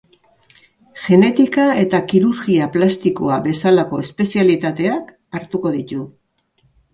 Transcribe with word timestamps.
Genetika 1.07 1.65
eta 1.81 1.99
kirurgia 2.13 2.69
plastikoa 2.77 3.37
bezalako 3.49 4.01
espezialitateak 4.05 5.13
hartuko 5.41 5.75
ditu. 5.77 6.01